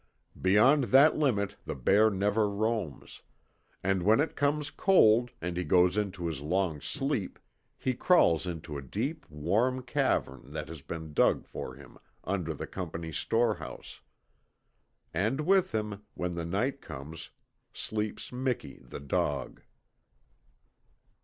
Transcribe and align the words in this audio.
Beyond 0.41 0.85
that 0.85 1.15
limit 1.17 1.57
the 1.65 1.75
bear 1.75 2.09
never 2.09 2.49
roams; 2.49 3.21
and 3.83 4.01
when 4.01 4.19
it 4.19 4.35
comes 4.35 4.71
cold, 4.71 5.29
and 5.43 5.55
he 5.55 5.63
goes 5.63 5.95
into 5.95 6.25
his 6.25 6.41
long 6.41 6.81
sleep, 6.81 7.37
he 7.77 7.93
crawls 7.93 8.47
into 8.47 8.79
a 8.79 8.81
deep 8.81 9.29
warm 9.29 9.83
cavern 9.83 10.51
that 10.53 10.69
has 10.69 10.81
been 10.81 11.13
dug 11.13 11.45
for 11.45 11.75
him 11.75 11.99
under 12.23 12.55
the 12.55 12.65
Company 12.65 13.11
storehouse. 13.11 14.01
And 15.13 15.41
with 15.41 15.71
him, 15.71 16.01
when 16.15 16.33
the 16.33 16.45
nights 16.45 16.79
come, 16.81 17.13
sleeps 17.71 18.31
Miki 18.31 18.79
the 18.81 18.99
dog. 18.99 19.61